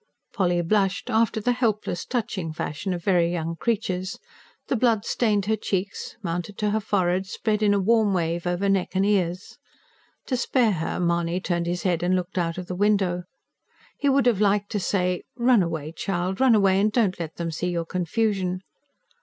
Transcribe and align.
Polly 0.33 0.63
blushed, 0.63 1.11
after 1.11 1.39
the 1.39 1.51
helpless, 1.51 2.05
touching 2.05 2.51
fashion 2.51 2.91
of 2.91 3.03
very 3.03 3.31
young 3.31 3.55
creatures: 3.55 4.17
the 4.65 4.75
blood 4.75 5.05
stained 5.05 5.45
her 5.45 5.55
cheeks, 5.55 6.17
mounted 6.23 6.57
to 6.57 6.71
her 6.71 6.79
forehead, 6.79 7.27
spread 7.27 7.61
in 7.61 7.71
a 7.71 7.79
warm 7.79 8.11
wave 8.11 8.47
over 8.47 8.67
neck 8.67 8.95
and 8.95 9.05
ears. 9.05 9.59
To 10.25 10.35
spare 10.35 10.71
her, 10.71 10.99
Mahony 10.99 11.39
turned 11.39 11.67
his 11.67 11.83
head 11.83 12.01
and 12.01 12.15
looked 12.15 12.39
out 12.39 12.57
of 12.57 12.65
the 12.65 12.73
window. 12.73 13.25
He 13.95 14.09
would 14.09 14.25
have 14.25 14.41
liked 14.41 14.71
to 14.71 14.79
say: 14.79 15.21
Run 15.37 15.61
away, 15.61 15.91
child, 15.95 16.39
run 16.41 16.55
away, 16.55 16.79
and 16.81 16.91
don't 16.91 17.19
let 17.19 17.35
them 17.35 17.51
see 17.51 17.69
your 17.69 17.85
confusion. 17.85 18.63